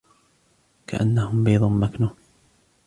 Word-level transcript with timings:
كَأَنَّهُنَّ 0.87 1.43
بَيْضٌ 1.43 1.63
مَكْنُونٌ 1.63 2.15